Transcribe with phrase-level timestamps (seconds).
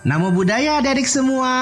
[0.00, 1.52] Namo budaya adik-adik semua.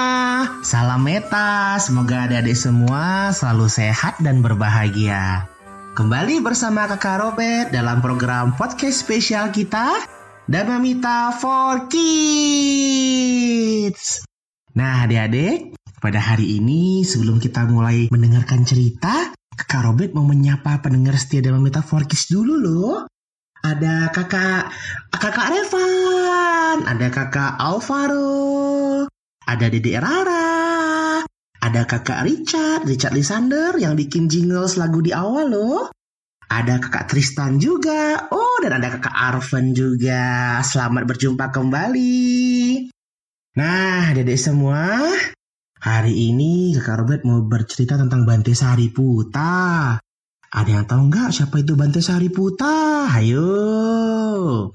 [0.62, 1.74] Salam meta.
[1.82, 5.50] Semoga adik-adik semua selalu sehat dan berbahagia.
[5.98, 10.06] Kembali bersama Kakak Robert dalam program podcast spesial kita
[10.46, 13.02] Damamita for Kids.
[14.78, 21.18] Nah, adik-adik, pada hari ini sebelum kita mulai mendengarkan cerita, Kakak Robert mau menyapa pendengar
[21.18, 23.02] setia Damamita for Kids dulu loh.
[23.58, 24.70] Ada kakak
[25.10, 29.10] kakak Revan, ada kakak Alvaro,
[29.50, 31.26] ada Dede Rara,
[31.58, 35.90] ada kakak Richard, Richard Lisander yang bikin jingles lagu di awal loh.
[36.48, 38.30] Ada kakak Tristan juga.
[38.32, 40.62] Oh, dan ada kakak Arven juga.
[40.64, 42.88] Selamat berjumpa kembali.
[43.58, 45.02] Nah, dedek semua,
[45.82, 49.98] hari ini kakak Robert mau bercerita tentang Bante Sariputa.
[50.48, 53.04] Ada yang tahu nggak siapa itu Bante Sariputa?
[53.12, 54.72] Ayo.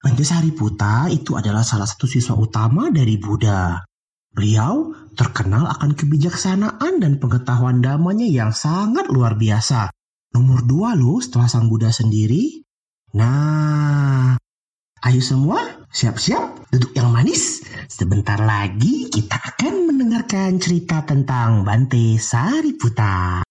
[0.00, 3.84] Bante Sariputa itu adalah salah satu siswa utama dari Buddha.
[4.32, 9.92] Beliau terkenal akan kebijaksanaan dan pengetahuan damanya yang sangat luar biasa.
[10.32, 12.64] Nomor dua loh setelah Sang Buddha sendiri.
[13.12, 14.40] Nah,
[15.04, 17.60] ayo semua siap-siap duduk yang manis.
[17.92, 23.49] Sebentar lagi kita akan mendengarkan cerita tentang Bante Sariputa.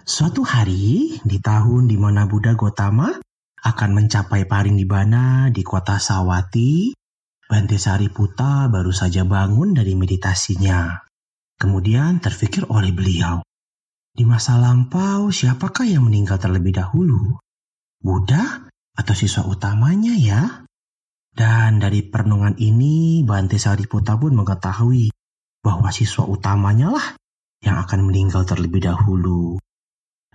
[0.00, 3.12] Suatu hari, di tahun di mana Buddha Gotama
[3.60, 6.96] akan mencapai Paringbana di kota Sawati,
[7.44, 11.04] Bante Sariputa baru saja bangun dari meditasinya.
[11.60, 13.44] Kemudian terfikir oleh beliau,
[14.16, 17.36] di masa lampau siapakah yang meninggal terlebih dahulu?
[18.00, 20.64] Buddha atau siswa utamanya ya?
[21.30, 25.12] Dan dari perenungan ini, Bante Sariputa pun mengetahui
[25.60, 27.06] bahwa siswa utamanya lah
[27.60, 29.60] yang akan meninggal terlebih dahulu.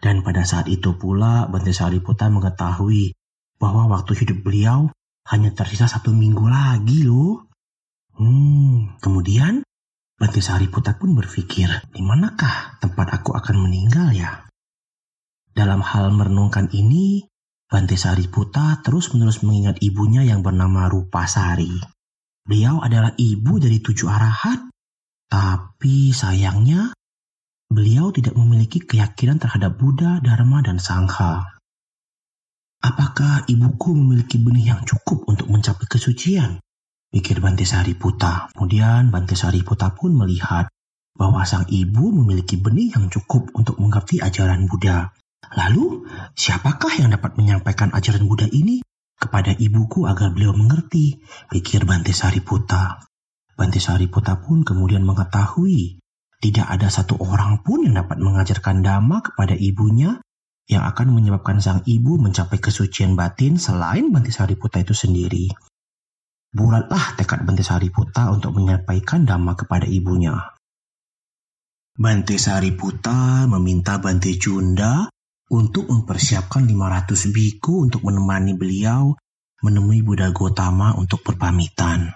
[0.06, 3.17] Dan pada saat itu pula Bante Sariputa mengetahui
[3.58, 4.94] bahwa waktu hidup beliau
[5.34, 7.50] hanya tersisa satu minggu lagi loh.
[8.14, 9.66] Hmm, kemudian
[10.13, 14.46] Bante Sariputa pun berpikir, di manakah tempat aku akan meninggal ya?
[15.50, 17.25] Dalam hal merenungkan ini,
[17.66, 21.81] Bante Sariputa terus-menerus mengingat ibunya yang bernama Rupasari.
[22.46, 24.69] Beliau adalah ibu dari tujuh arahat,
[25.34, 26.94] tapi sayangnya
[27.70, 31.56] beliau tidak memiliki keyakinan terhadap Buddha, Dharma, dan Sangha.
[32.86, 36.62] Apakah ibuku memiliki benih yang cukup untuk mencapai kesucian?
[37.09, 38.54] Pikir Bante Sariputa.
[38.54, 40.70] Kemudian Bante Sariputa pun melihat
[41.16, 45.16] bahwa sang ibu memiliki benih yang cukup untuk mengerti ajaran Buddha.
[45.56, 46.06] Lalu,
[46.36, 48.84] siapakah yang dapat menyampaikan ajaran Buddha ini
[49.16, 51.18] kepada ibuku agar beliau mengerti?
[51.50, 53.02] Pikir Bante Sariputa.
[53.56, 56.04] Bante Sariputa pun kemudian mengetahui
[56.44, 60.19] tidak ada satu orang pun yang dapat mengajarkan dhamma kepada ibunya
[60.66, 65.53] yang akan menyebabkan sang ibu mencapai kesucian batin selain Bante Sariputa itu sendiri.
[66.50, 70.34] Bulatlah tekad Bante Sariputa untuk menyampaikan dhamma kepada ibunya.
[71.95, 75.06] Bante Sariputa meminta Bante Junda
[75.53, 79.13] untuk mempersiapkan 500 biku untuk menemani beliau
[79.62, 82.13] menemui Buddha Gotama untuk berpamitan.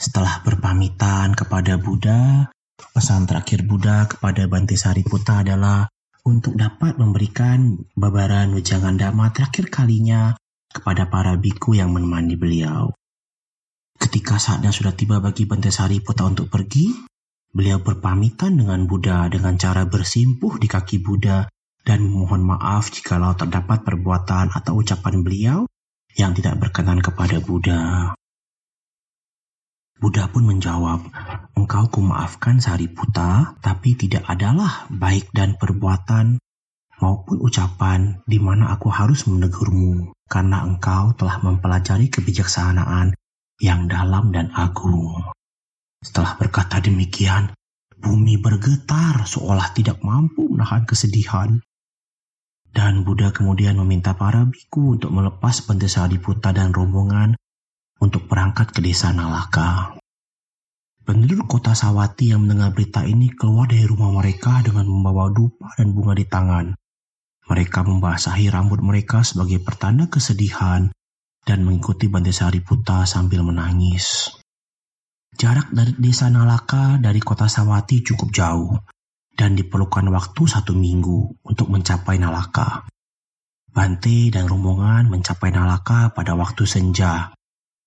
[0.00, 2.48] Setelah berpamitan kepada Buddha,
[2.92, 5.88] pesan terakhir Buddha kepada Bante Sariputa adalah
[6.24, 10.36] untuk dapat memberikan babaran wejangan dhamma terakhir kalinya
[10.70, 12.92] kepada para biku yang menemani beliau.
[14.00, 16.88] Ketika saatnya sudah tiba bagi Bante Sariputa untuk pergi,
[17.50, 21.50] beliau berpamitan dengan Buddha dengan cara bersimpuh di kaki Buddha
[21.84, 25.58] dan memohon maaf jikalau terdapat perbuatan atau ucapan beliau
[26.14, 28.14] yang tidak berkenan kepada Buddha.
[30.00, 31.12] Buddha pun menjawab,
[31.60, 36.40] engkau kumaafkan Sariputa, tapi tidak adalah baik dan perbuatan
[37.04, 43.12] maupun ucapan di mana aku harus menegurmu, karena engkau telah mempelajari kebijaksanaan
[43.60, 45.20] yang dalam dan agung.
[46.00, 47.52] Setelah berkata demikian,
[48.00, 51.60] bumi bergetar seolah tidak mampu menahan kesedihan.
[52.72, 57.36] Dan Buddha kemudian meminta para biku untuk melepas Bante Sariputa dan rombongan
[58.00, 60.00] untuk berangkat ke desa Nalaka.
[61.04, 65.92] Penduduk kota Sawati yang mendengar berita ini keluar dari rumah mereka dengan membawa dupa dan
[65.92, 66.66] bunga di tangan.
[67.50, 70.88] Mereka membasahi rambut mereka sebagai pertanda kesedihan
[71.44, 74.32] dan mengikuti Bante Sariputa sambil menangis.
[75.34, 78.70] Jarak dari desa Nalaka dari kota Sawati cukup jauh
[79.34, 82.86] dan diperlukan waktu satu minggu untuk mencapai Nalaka.
[83.70, 87.34] Bante dan rombongan mencapai Nalaka pada waktu senja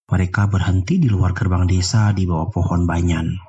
[0.07, 3.39] mereka berhenti di luar gerbang desa di bawah pohon banyan.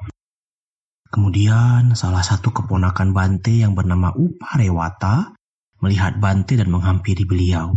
[1.10, 5.34] Kemudian salah satu keponakan Bante yang bernama Uparewata
[5.78, 7.70] melihat Bante dan menghampiri beliau.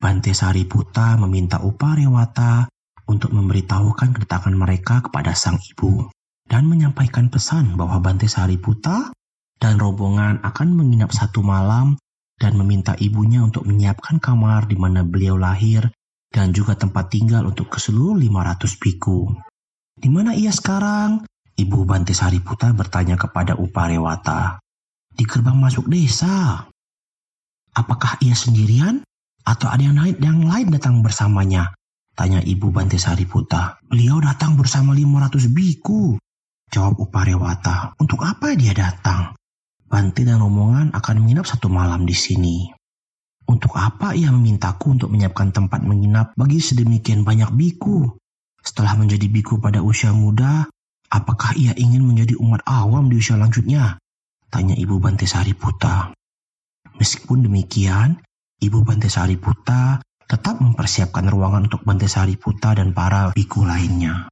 [0.00, 2.72] Bante Sariputa meminta Uparewata
[3.04, 6.08] untuk memberitahukan kedatangan mereka kepada sang ibu
[6.48, 9.12] dan menyampaikan pesan bahwa Bante Sariputa
[9.60, 12.00] dan rombongan akan menginap satu malam
[12.40, 15.92] dan meminta ibunya untuk menyiapkan kamar di mana beliau lahir
[16.32, 19.28] dan juga tempat tinggal untuk ke seluruh 500 biku.
[19.92, 21.28] Di mana ia sekarang?
[21.52, 24.56] Ibu Bante Sariputa bertanya kepada Uparewata.
[25.12, 26.64] Di gerbang masuk desa.
[27.76, 29.04] Apakah ia sendirian?
[29.44, 31.76] Atau ada yang lain, yang lain datang bersamanya?
[32.16, 33.76] Tanya Ibu Bante Sariputa.
[33.84, 36.16] Beliau datang bersama 500 biku.
[36.72, 37.92] Jawab Uparewata.
[38.00, 39.36] Untuk apa dia datang?
[39.84, 42.72] Bante dan rombongan akan menginap satu malam di sini.
[43.46, 48.16] Untuk apa ia memintaku untuk menyiapkan tempat menginap bagi sedemikian banyak biku?
[48.62, 50.70] Setelah menjadi biku pada usia muda,
[51.10, 53.98] apakah ia ingin menjadi umat awam di usia lanjutnya?
[54.46, 56.14] Tanya Ibu Bante Sariputa.
[56.96, 58.22] Meskipun demikian,
[58.62, 59.98] Ibu Bante Sariputa
[60.30, 64.30] tetap mempersiapkan ruangan untuk Bante Sariputa dan para biku lainnya.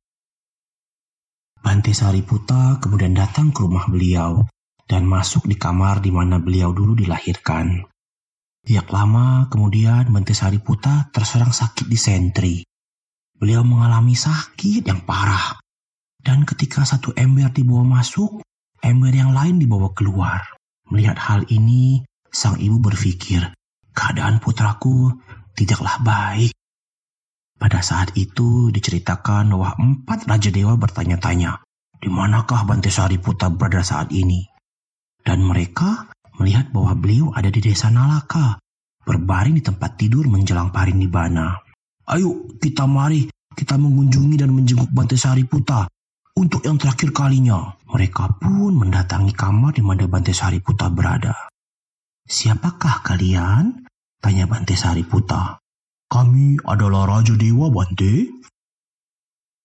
[1.61, 4.47] Bante Sariputa kemudian datang ke rumah beliau
[4.87, 7.90] dan masuk di kamar di mana beliau dulu dilahirkan.
[8.61, 12.57] Tidak lama kemudian Bante Sariputa terserang sakit di sentri.
[13.33, 15.57] Beliau mengalami sakit yang parah.
[16.21, 18.45] Dan ketika satu ember dibawa masuk,
[18.85, 20.45] ember yang lain dibawa keluar.
[20.93, 23.41] Melihat hal ini, sang ibu berpikir,
[23.97, 25.17] keadaan putraku
[25.57, 26.53] tidaklah baik.
[27.57, 31.65] Pada saat itu diceritakan bahwa empat Raja Dewa bertanya-tanya,
[32.01, 34.49] di manakah Bante Sariputa berada saat ini?
[35.21, 36.09] Dan mereka
[36.41, 38.57] melihat bahwa beliau ada di desa Nalaka,
[39.05, 41.61] berbaring di tempat tidur menjelang parinibbana.
[42.09, 45.85] Ayo kita mari, kita mengunjungi dan menjenguk Bante Sariputa
[46.35, 47.77] untuk yang terakhir kalinya.
[47.85, 51.37] Mereka pun mendatangi kamar di mana Bante Sariputa berada.
[52.25, 53.85] Siapakah kalian?
[54.21, 55.61] Tanya Bante Sariputa.
[56.11, 58.27] Kami adalah Raja Dewa, Bante.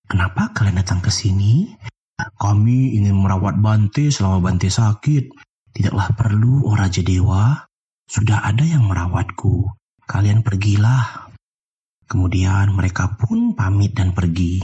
[0.05, 1.71] Kenapa kalian datang ke sini?
[2.15, 5.33] Kami ingin merawat Bante selama Bante sakit.
[5.75, 7.67] Tidaklah perlu, oh Raja Dewa.
[8.07, 9.67] Sudah ada yang merawatku.
[10.07, 11.27] Kalian pergilah.
[12.07, 14.63] Kemudian mereka pun pamit dan pergi.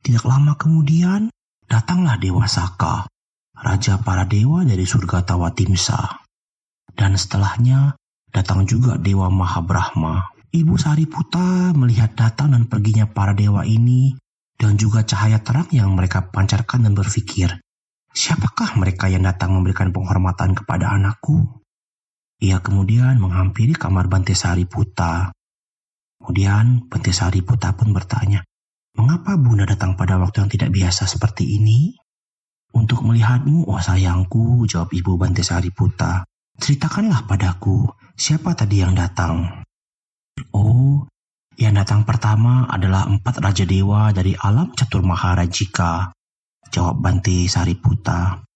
[0.00, 1.30] Tidak lama kemudian,
[1.68, 3.06] datanglah Dewa Saka,
[3.52, 6.24] Raja para dewa dari surga Tawatimsa.
[6.96, 7.94] Dan setelahnya,
[8.32, 10.32] datang juga Dewa Mahabrahma.
[10.50, 14.18] Ibu Sariputa melihat datang dan perginya para dewa ini
[14.58, 17.62] dan juga cahaya terang yang mereka pancarkan dan berpikir,
[18.14, 21.60] siapakah mereka yang datang memberikan penghormatan kepada anakku?
[22.40, 25.28] Ia kemudian menghampiri kamar Bante Sariputa.
[26.20, 28.40] Kemudian Bante Sariputa pun bertanya,
[28.96, 31.96] mengapa Bunda datang pada waktu yang tidak biasa seperti ini?
[32.70, 36.22] Untuk melihatmu, oh sayangku, jawab Ibu Bante Sariputa.
[36.60, 39.64] Ceritakanlah padaku, siapa tadi yang datang?
[40.54, 41.04] Oh,
[41.60, 46.14] yang datang pertama adalah empat raja dewa dari alam catur maharajika.
[46.70, 48.46] Jawab Bante Sariputa.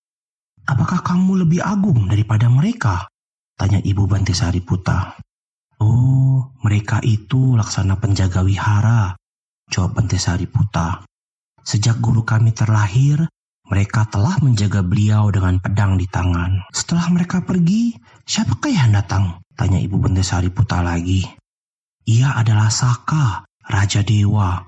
[0.64, 3.10] Apakah kamu lebih agung daripada mereka?
[3.58, 5.18] Tanya Ibu Bante Sariputa.
[5.82, 9.18] Oh, mereka itu laksana penjaga wihara.
[9.66, 11.02] Jawab Bante Sariputa.
[11.64, 13.26] Sejak guru kami terlahir,
[13.64, 16.68] mereka telah menjaga beliau dengan pedang di tangan.
[16.68, 17.96] Setelah mereka pergi,
[18.28, 19.40] siapakah yang datang?
[19.56, 21.24] Tanya Ibu Bende Sariputa lagi.
[22.04, 24.60] Ia adalah Saka, Raja Dewa.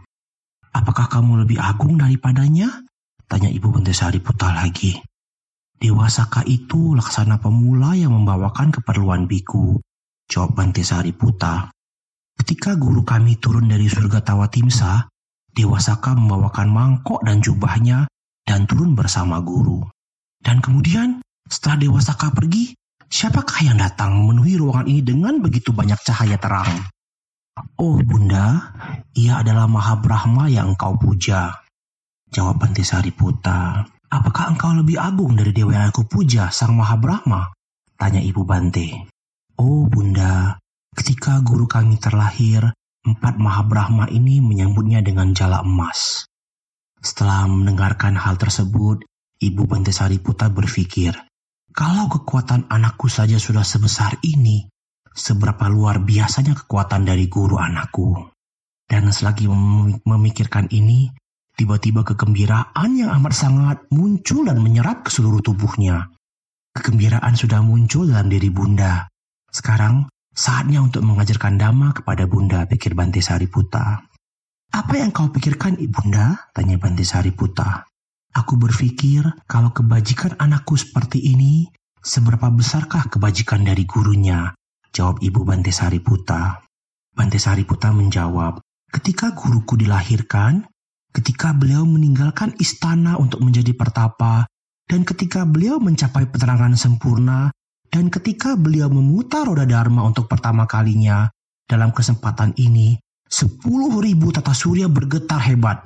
[0.72, 2.85] Apakah kamu lebih agung daripadanya?
[3.26, 4.94] Tanya Ibu Bende Sariputa lagi.
[5.76, 9.82] Dewa Saka itu laksana pemula yang membawakan keperluan biku.
[10.30, 11.74] Jawab Bante Sariputa.
[12.38, 15.10] Ketika guru kami turun dari surga Tawatimsa,
[15.50, 18.06] Dewa Saka membawakan mangkok dan jubahnya
[18.46, 19.82] dan turun bersama guru.
[20.38, 21.18] Dan kemudian
[21.50, 22.78] setelah Dewa Saka pergi,
[23.10, 26.88] siapakah yang datang memenuhi ruangan ini dengan begitu banyak cahaya terang?
[27.74, 28.70] Oh bunda,
[29.18, 31.65] ia adalah Maha Brahma yang engkau puja.
[32.26, 33.86] Jawab Bantisari Puta.
[34.10, 37.54] Apakah engkau lebih agung dari dewa yang aku puja, Sang Maha Brahma?
[37.94, 39.06] Tanya Ibu Bante.
[39.56, 40.58] Oh bunda,
[40.94, 42.74] ketika guru kami terlahir,
[43.06, 46.26] empat Maha Brahma ini menyambutnya dengan jala emas.
[46.98, 49.06] Setelah mendengarkan hal tersebut,
[49.38, 51.14] Ibu Bantesari Puta berpikir,
[51.76, 54.66] kalau kekuatan anakku saja sudah sebesar ini,
[55.12, 58.32] seberapa luar biasanya kekuatan dari guru anakku.
[58.86, 59.44] Dan selagi
[60.04, 61.12] memikirkan ini,
[61.56, 66.12] tiba-tiba kegembiraan yang amat sangat muncul dan menyerap ke seluruh tubuhnya.
[66.76, 69.08] Kegembiraan sudah muncul dalam diri bunda.
[69.48, 74.04] Sekarang saatnya untuk mengajarkan dhamma kepada bunda, pikir Bante Puta.
[74.76, 76.52] Apa yang kau pikirkan ibunda?
[76.52, 77.88] Tanya Banti Sariputa.
[78.36, 81.72] Aku berpikir kalau kebajikan anakku seperti ini,
[82.04, 84.52] seberapa besarkah kebajikan dari gurunya?
[84.92, 86.60] Jawab Ibu Bante Sariputa.
[87.16, 90.62] Bante Sariputa menjawab, Ketika guruku dilahirkan,
[91.16, 94.44] ketika beliau meninggalkan istana untuk menjadi pertapa,
[94.84, 97.48] dan ketika beliau mencapai penerangan sempurna,
[97.88, 101.32] dan ketika beliau memutar roda dharma untuk pertama kalinya,
[101.64, 105.80] dalam kesempatan ini, sepuluh ribu tata surya bergetar hebat.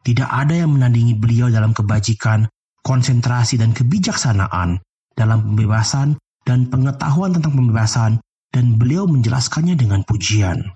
[0.00, 2.48] Tidak ada yang menandingi beliau dalam kebajikan,
[2.80, 4.80] konsentrasi dan kebijaksanaan,
[5.12, 6.16] dalam pembebasan
[6.48, 8.12] dan pengetahuan tentang pembebasan,
[8.48, 10.72] dan beliau menjelaskannya dengan pujian.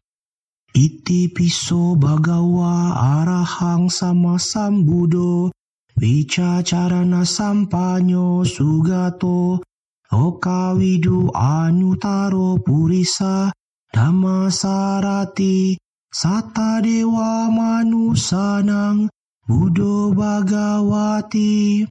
[0.75, 5.55] Iti piso bagawa arahang sama sambudo
[5.95, 9.63] Wica carana sampanyo sugato.
[10.11, 13.55] Okawidu anutaro purisa
[13.95, 15.79] Dhamma sarati
[16.11, 19.07] Sata dewa manusanang
[19.47, 21.87] Budo bagawati.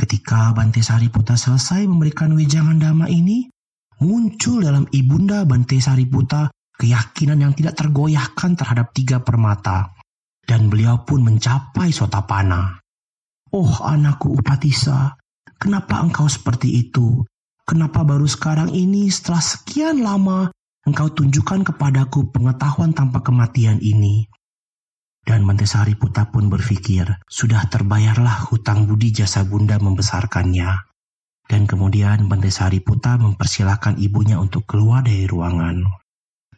[0.00, 3.52] Ketika Bante Sariputa selesai memberikan wejangan dhamma ini,
[4.00, 6.48] muncul dalam ibunda Bante Sariputa
[6.80, 9.92] keyakinan yang tidak tergoyahkan terhadap tiga permata,
[10.48, 12.80] dan beliau pun mencapai sotapana.
[13.52, 15.20] Oh anakku Upatisa,
[15.60, 17.28] kenapa engkau seperti itu?
[17.68, 20.48] Kenapa baru sekarang ini setelah sekian lama
[20.88, 24.24] engkau tunjukkan kepadaku pengetahuan tanpa kematian ini?
[25.20, 30.88] Dan Mantesari Puta pun berpikir, sudah terbayarlah hutang budi jasa bunda membesarkannya.
[31.44, 35.99] Dan kemudian Mantesari Puta mempersilahkan ibunya untuk keluar dari ruangan.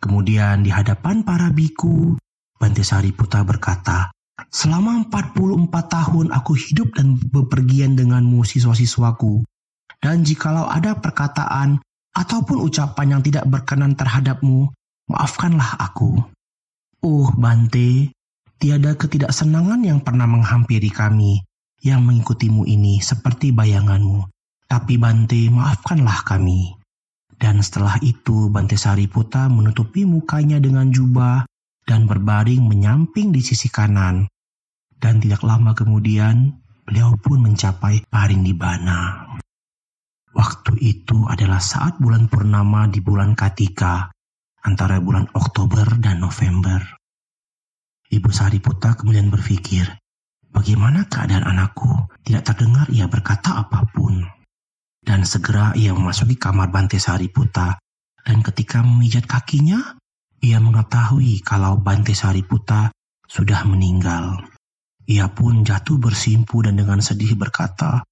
[0.02, 2.18] Kemudian di hadapan para biku,
[2.58, 4.10] Bante Sariputa berkata,
[4.50, 9.46] Selama 44 tahun aku hidup dan bepergian denganmu siswa-siswaku.
[10.02, 11.78] Dan jikalau ada perkataan
[12.10, 14.74] ataupun ucapan yang tidak berkenan terhadapmu,
[15.06, 16.18] maafkanlah aku.
[17.06, 18.10] Oh Bante,
[18.58, 21.46] tiada ketidaksenangan yang pernah menghampiri kami
[21.78, 24.26] yang mengikutimu ini seperti bayanganmu.
[24.66, 26.81] Tapi Bante, maafkanlah kami.
[27.42, 31.42] Dan setelah itu Bante Sariputa menutupi mukanya dengan jubah
[31.82, 34.30] dan berbaring menyamping di sisi kanan.
[34.94, 39.26] Dan tidak lama kemudian beliau pun mencapai Parindibana.
[40.30, 44.14] Waktu itu adalah saat bulan purnama di bulan Katika,
[44.62, 46.78] antara bulan Oktober dan November.
[48.06, 49.90] Ibu Sariputa kemudian berpikir,
[50.54, 52.06] bagaimana keadaan anakku?
[52.22, 54.41] Tidak terdengar ia berkata apa pun.
[55.02, 57.74] Dan segera ia memasuki kamar Bante Sariputa.
[58.22, 59.98] Dan ketika memijat kakinya,
[60.38, 62.94] ia mengetahui kalau Bante Sariputa
[63.26, 64.46] sudah meninggal.
[65.10, 68.06] Ia pun jatuh bersimpu dan dengan sedih berkata,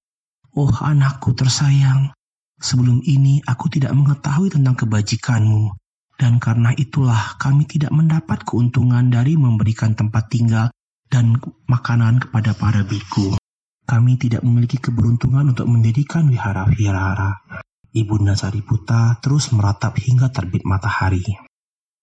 [0.51, 2.11] Oh anakku tersayang,
[2.59, 5.71] sebelum ini aku tidak mengetahui tentang kebajikanmu,
[6.19, 10.67] dan karena itulah kami tidak mendapat keuntungan dari memberikan tempat tinggal
[11.07, 11.39] dan
[11.71, 13.40] makanan kepada para biku
[13.85, 17.43] kami tidak memiliki keberuntungan untuk mendirikan wihara-wihara.
[17.91, 21.23] Ibunda Sariputa terus meratap hingga terbit matahari.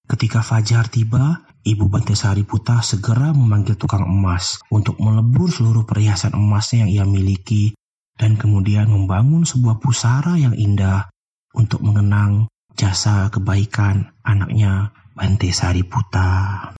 [0.09, 6.89] Ketika fajar tiba, Ibu Bante Sariputa segera memanggil tukang emas untuk melebur seluruh perhiasan emasnya
[6.89, 7.77] yang ia miliki
[8.17, 11.13] dan kemudian membangun sebuah pusara yang indah
[11.53, 16.78] untuk mengenang jasa kebaikan anaknya Bante Sariputa.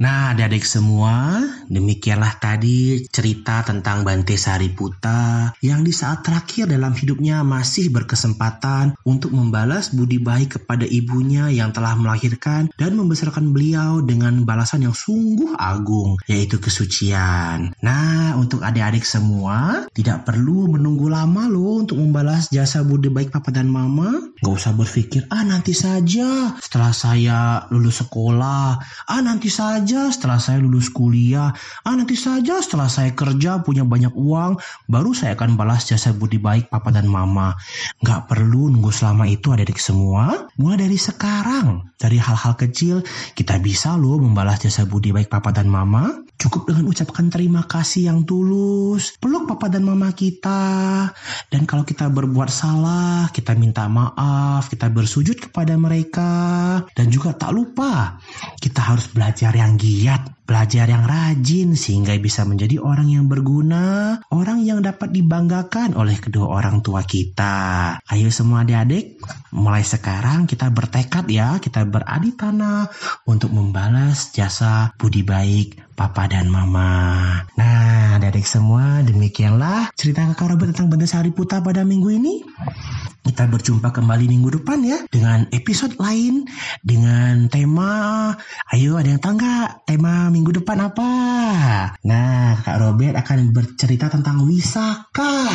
[0.00, 7.44] Nah, adik-adik semua, demikianlah tadi cerita tentang Bante Sariputa yang di saat terakhir dalam hidupnya
[7.44, 14.40] masih berkesempatan untuk membalas budi baik kepada ibunya yang telah melahirkan dan membesarkan beliau dengan
[14.48, 17.76] balasan yang sungguh agung, yaitu kesucian.
[17.84, 23.52] Nah, untuk adik-adik semua, tidak perlu menunggu lama loh untuk membalas jasa budi baik papa
[23.52, 24.32] dan mama.
[24.40, 30.38] Gak usah berpikir, ah nanti saja setelah saya lulus sekolah, ah nanti saja saja setelah
[30.38, 31.50] saya lulus kuliah.
[31.82, 36.38] Ah, nanti saja setelah saya kerja punya banyak uang, baru saya akan balas jasa budi
[36.38, 37.58] baik papa dan mama.
[37.98, 40.46] Nggak perlu nunggu selama itu adik-adik semua.
[40.62, 43.02] Mulai dari sekarang, dari hal-hal kecil,
[43.34, 46.22] kita bisa loh membalas jasa budi baik papa dan mama.
[46.40, 51.12] Cukup dengan ucapkan terima kasih yang tulus, peluk papa dan mama kita.
[51.52, 56.32] Dan kalau kita berbuat salah, kita minta maaf, kita bersujud kepada mereka.
[56.96, 58.16] Dan juga tak lupa,
[58.56, 60.19] kita harus belajar yang деньги я
[60.50, 66.50] belajar yang rajin sehingga bisa menjadi orang yang berguna, orang yang dapat dibanggakan oleh kedua
[66.50, 67.94] orang tua kita.
[68.02, 69.22] Ayo semua adik-adik,
[69.54, 72.90] mulai sekarang kita bertekad ya, kita beradi tanah
[73.30, 77.44] untuk membalas jasa budi baik papa dan mama.
[77.54, 82.34] Nah, adik-adik semua, demikianlah cerita kakak Robert tentang Benda Sari Puta pada minggu ini.
[83.20, 86.50] Kita berjumpa kembali minggu depan ya dengan episode lain
[86.82, 88.32] dengan tema
[88.74, 91.12] ayo ada yang tahu nggak tema minggu depan apa?
[92.04, 95.48] Nah, Kak Robert akan bercerita tentang Wisaka,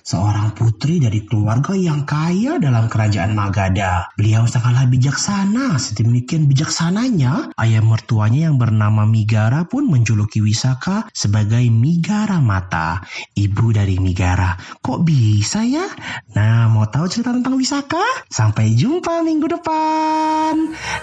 [0.00, 4.08] seorang putri dari keluarga yang kaya dalam kerajaan Magadha.
[4.16, 12.40] Beliau sangatlah bijaksana, sedemikian bijaksananya, ayah mertuanya yang bernama Migara pun menjuluki Wisaka sebagai Migara
[12.40, 13.04] Mata,
[13.36, 14.56] ibu dari Migara.
[14.80, 15.84] Kok bisa ya?
[16.32, 18.00] Nah, mau tahu cerita tentang Wisaka?
[18.32, 20.54] Sampai jumpa minggu depan.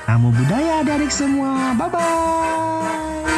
[0.07, 1.75] Namo Buddhaya adik semua.
[1.75, 2.86] Bye-bye.
[2.87, 3.36] vai.